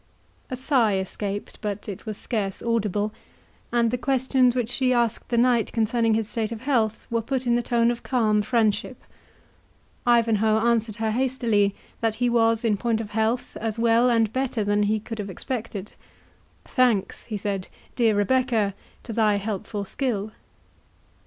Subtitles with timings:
[0.49, 3.13] A sigh escaped, but it was scarce audible;
[3.71, 7.45] and the questions which she asked the knight concerning his state of health were put
[7.45, 9.03] in the tone of calm friendship.
[10.07, 14.63] Ivanhoe answered her hastily that he was, in point of health, as well, and better
[14.63, 18.73] than he could have expected—"Thanks," he said, "dear Rebecca,
[19.03, 20.31] to thy helpful skill."